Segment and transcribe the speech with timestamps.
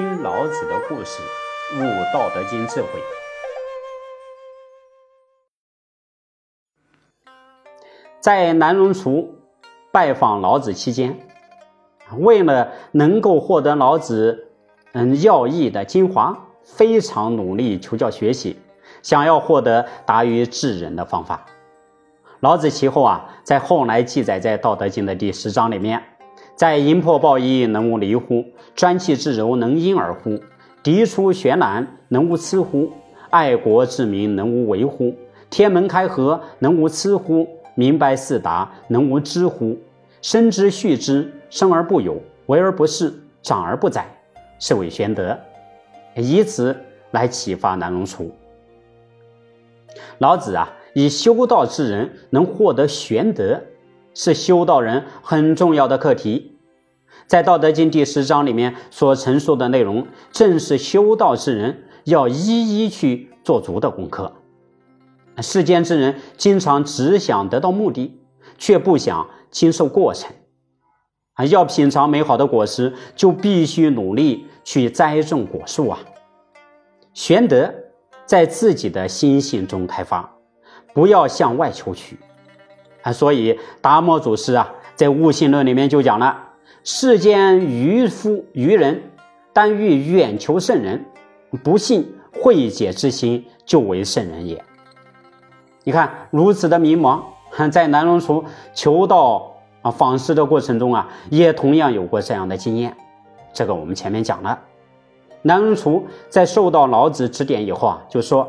[0.00, 1.22] 听老子的故事，
[1.76, 2.88] 悟道德经智慧。
[8.18, 9.34] 在南荣厨
[9.92, 11.20] 拜访老子期间，
[12.16, 14.48] 为了能够获得老子
[14.92, 18.58] 嗯要义的精华，非常努力求教学习，
[19.02, 21.44] 想要获得达于智人的方法。
[22.38, 26.02] 老子其后啊，在后来记载在《道德经》的第十章里面，
[26.54, 28.44] 在阴破暴一能无离乎？
[28.74, 30.38] 专气致柔能婴儿乎？
[30.82, 32.90] 涤出玄览能无疵乎？
[33.30, 35.14] 爱国治民能无为乎？
[35.48, 37.48] 天门开合能无疵乎？
[37.74, 39.76] 明白四达能无知乎？
[40.22, 44.06] 生之畜之，生而不有，为而不恃，长而不宰，
[44.58, 45.38] 是谓玄德。
[46.14, 46.76] 以此
[47.12, 48.30] 来启发南龙楚。
[50.18, 50.70] 老子啊。
[50.92, 53.60] 以修道之人能获得玄德，
[54.14, 56.58] 是修道人很重要的课题。
[57.26, 64.32] 在《道德经》第十章里面所陈述的内容，正是修道之人要一一去做足的功课。
[65.42, 68.20] 世间之人经常只想得到目的，
[68.58, 70.32] 却不想经受过程。
[71.34, 75.98] 啊，要品尝美好的果实，就必须努力去栽种果树啊。
[77.14, 77.72] 玄德
[78.26, 80.28] 在自己的心性中开发。
[80.92, 82.18] 不要向外求取，
[83.02, 86.36] 啊，所以达摩祖师啊，在《悟性论》里面就讲了：
[86.84, 89.02] 世间愚夫愚人，
[89.52, 91.04] 但欲远求圣人，
[91.64, 94.62] 不信慧解之心，就为圣人也。
[95.84, 97.22] 你看如此的迷茫，
[97.70, 102.94] 在南龙楚求道啊访师的过程中啊，也同样有过这样的经验。
[103.52, 104.58] 这个我们前面讲了，
[105.42, 108.46] 南龙楚在受到老子指点以后啊，就说：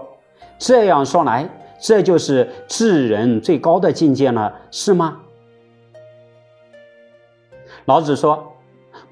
[0.57, 1.49] 这样说来。
[1.81, 5.17] 这就是智人最高的境界了，是吗？
[7.85, 8.53] 老子说：“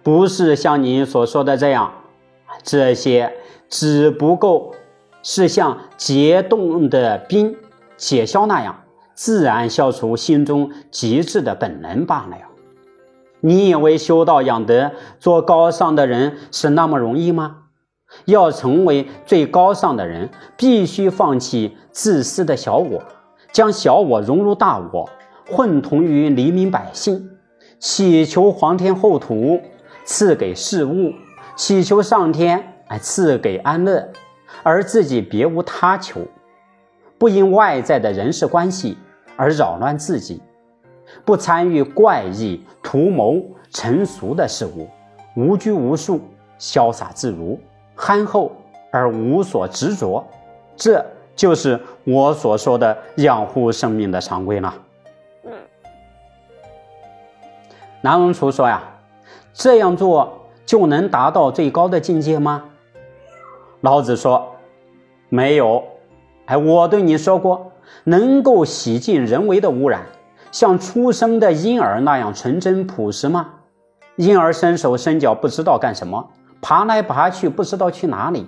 [0.03, 1.91] 不是像你所说的这样，
[2.61, 3.33] 这些
[3.67, 4.75] 只不过
[5.23, 7.55] 是像结冻的冰
[7.97, 8.83] 解消那样，
[9.15, 12.37] 自然消除心中极致的本能罢了。
[13.41, 17.63] 你以为修道养德、做高尚的人是那么容易吗？”
[18.25, 23.01] 要成为最高尚的人，必须放弃自私的小我，
[23.51, 25.09] 将小我融入大我，
[25.49, 27.29] 混同于黎民百姓，
[27.79, 29.59] 祈求皇天厚土
[30.03, 31.13] 赐给事物，
[31.55, 34.09] 祈求上天哎赐给安乐，
[34.63, 36.21] 而自己别无他求，
[37.17, 38.97] 不因外在的人事关系
[39.35, 40.41] 而扰乱自己，
[41.25, 43.41] 不参与怪异图谋
[43.71, 44.87] 成俗的事物，
[45.35, 46.21] 无拘无束，
[46.59, 47.59] 潇洒自如。
[48.01, 48.49] 憨厚
[48.91, 50.25] 而无所执着，
[50.77, 51.05] 这
[51.35, 54.73] 就是我所说的养护生命的常规了。
[55.43, 55.51] 嗯，
[57.99, 58.81] 南文厨说呀，
[59.53, 62.63] 这样做就能达到最高的境界吗？
[63.81, 64.55] 老子说，
[65.27, 65.83] 没有。
[66.45, 67.73] 哎，我对你说过，
[68.05, 70.05] 能够洗净人为的污染，
[70.53, 73.55] 像出生的婴儿那样纯真朴实吗？
[74.15, 76.29] 婴儿伸手伸脚不知道干什么。
[76.61, 78.45] 爬来爬去，不知道去哪里；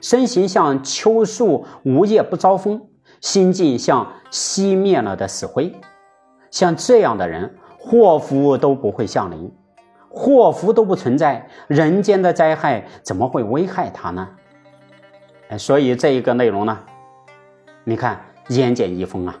[0.00, 2.80] 身形像秋树无叶不招风，
[3.20, 5.74] 心境像熄灭了的死灰。
[6.50, 9.52] 像这样的人，祸福都不会降临，
[10.08, 14.28] 祸福都不存在，人间的灾害怎么会危害他呢？
[15.48, 16.78] 哎，所以这一个内容呢，
[17.84, 19.36] 你看言简意丰啊。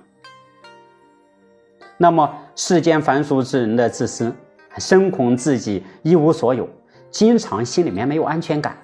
[1.96, 4.34] 那么世间凡俗之人的自私，
[4.78, 6.68] 深恐自己一无所有。
[7.14, 8.76] 经常心里面没有安全感，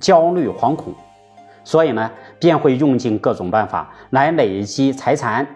[0.00, 0.92] 焦虑惶恐，
[1.62, 5.46] 所以呢，便会用尽各种办法来累积财产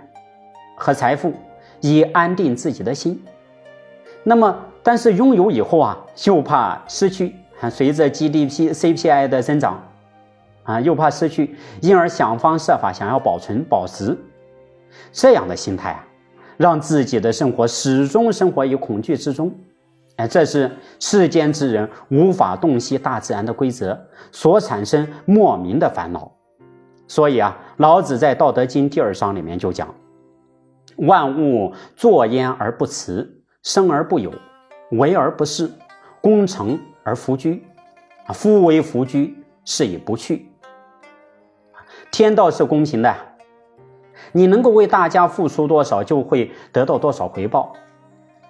[0.76, 1.32] 和财富，
[1.80, 3.20] 以安定自己的心。
[4.22, 7.34] 那么，但是拥有以后啊，又怕失去，
[7.68, 9.82] 随着 GDP、CPI 的增长，
[10.62, 14.16] 啊，又怕失去，因而想方设法想要保存、保值。
[15.10, 16.04] 这样的心态啊，
[16.56, 19.52] 让自己的生活始终生活于恐惧之中。
[20.16, 23.98] 哎，这是世间之人无法洞悉大自然的规则
[24.32, 26.32] 所产生莫名的烦恼。
[27.06, 29.94] 所以啊，老子在《道德经》第二章里面就讲
[30.96, 34.32] ：“万物作焉而不辞，生而不有，
[34.92, 35.70] 为而不恃，
[36.22, 37.62] 功成而弗居。
[38.32, 40.50] 夫为弗居，是以不去。
[42.10, 43.14] 天道是公平的，
[44.32, 47.72] 你能够为大家付出多少，就会得到多少回报。”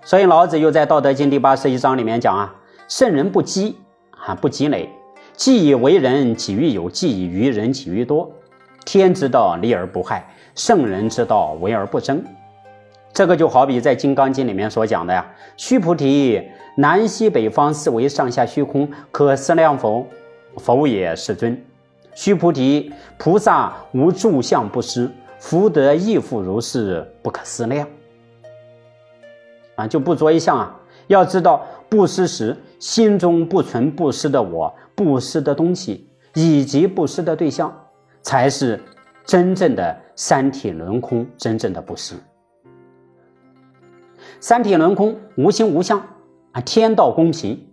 [0.07, 2.55] 所以老子又在《道德经》第八十一章里面讲啊
[2.87, 3.77] ：“圣人不积
[4.13, 4.89] 啊，不积累，
[5.33, 8.31] 既以为人，己欲有；既以愚人，己欲多。
[8.85, 10.23] 天之道，利而不害；
[10.55, 12.25] 圣人之道，为而不争。”
[13.13, 15.27] 这个就好比在《金刚经》里面所讲的呀
[15.59, 16.41] ：“须菩提，
[16.77, 20.07] 南西北方四维上下虚空，可思量否？
[20.59, 21.61] 否也，世尊。
[22.15, 25.11] 须菩提，菩萨无住相不施，
[25.41, 27.85] 福德亦复如是，不可思量。
[29.77, 30.75] 啊，就不着一相啊！
[31.07, 37.73] 要知道，布施时心中不存布施的我、布施的东西以及布施的对象，
[38.23, 38.81] 才是
[39.25, 42.17] 真正的三体轮空，真正的布施。
[44.41, 45.99] 三体轮空，无形无相
[46.53, 47.69] 啊，天道公平，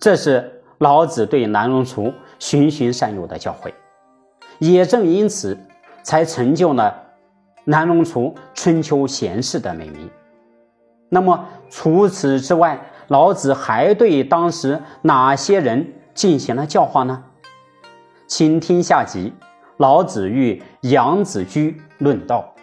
[0.00, 3.72] 这是老子对南龙厨循循善诱的教诲。
[4.58, 5.56] 也正因此，
[6.02, 6.94] 才成就了
[7.64, 10.10] 南龙厨春秋贤士的美名。
[11.14, 17.22] 那么除此之外，老子还对当时哪些人进行了教化呢？
[18.26, 19.32] 请听下集：
[19.76, 22.53] 老子与杨子居论道。